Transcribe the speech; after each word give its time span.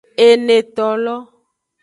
Enetolo. 0.27 1.15